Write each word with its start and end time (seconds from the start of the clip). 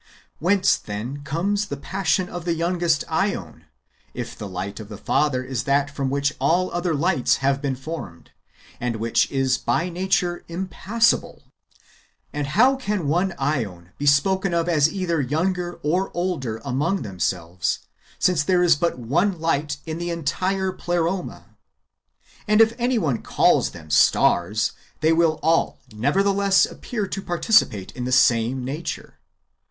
Whence, 0.39 0.77
then, 0.77 1.21
comes 1.21 1.67
the 1.67 1.77
passion 1.77 2.27
of 2.27 2.43
the 2.43 2.55
youngest 2.55 3.03
JEon, 3.07 3.65
if 4.15 4.35
the 4.35 4.47
light 4.47 4.79
of 4.79 4.89
the 4.89 4.97
Father 4.97 5.43
is 5.43 5.65
that 5.65 5.91
from 5.91 6.09
which 6.09 6.33
all 6.39 6.71
other 6.71 6.95
lights 6.95 7.35
have 7.45 7.61
been 7.61 7.75
formed, 7.75 8.31
and 8.79 8.95
which 8.95 9.29
is 9.31 9.59
by 9.59 9.89
nature 9.89 10.37
Book 10.37 10.45
il] 10.49 10.55
IRENyEUS 10.55 10.67
AGAINST 10.73 11.11
HERESIES. 11.11 11.41
175 12.31 12.33
impassible? 12.33 12.33
And 12.33 12.47
how 12.47 12.75
can 12.77 13.07
one 13.07 13.31
^on 13.33 13.89
be 13.99 14.07
spoken 14.07 14.55
of 14.55 14.67
as 14.67 14.91
either 14.91 15.21
younger 15.21 15.73
or 15.83 16.09
older 16.15 16.59
among 16.65 17.03
themselves, 17.03 17.77
since 18.17 18.41
there 18.41 18.63
is 18.63 18.75
but 18.75 18.97
one 18.97 19.39
light 19.39 19.77
in 19.85 19.99
the 19.99 20.09
entire 20.09 20.71
Pleroma? 20.71 21.57
And 22.47 22.59
if 22.59 22.73
any 22.79 22.97
one 22.97 23.21
calls 23.21 23.69
them 23.69 23.91
stars, 23.91 24.71
they 25.01 25.13
will 25.13 25.39
all 25.43 25.77
nevertheless 25.93 26.65
appear 26.65 27.05
to 27.05 27.21
participate 27.21 27.91
in 27.91 28.05
the 28.05 28.11
same 28.11 28.65
nature. 28.65 29.19